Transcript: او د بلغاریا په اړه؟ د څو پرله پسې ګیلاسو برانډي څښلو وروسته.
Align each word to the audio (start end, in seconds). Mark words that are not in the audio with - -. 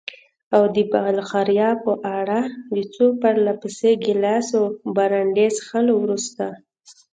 او 0.55 0.63
د 0.75 0.77
بلغاریا 0.91 1.69
په 1.83 1.93
اړه؟ 2.19 2.39
د 2.75 2.77
څو 2.93 3.05
پرله 3.21 3.53
پسې 3.61 3.91
ګیلاسو 4.05 4.61
برانډي 4.97 5.47
څښلو 5.57 5.93
وروسته. 5.99 6.45